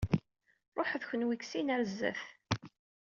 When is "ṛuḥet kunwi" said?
0.77-1.35